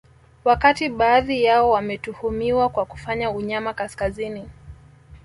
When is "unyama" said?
3.31-3.73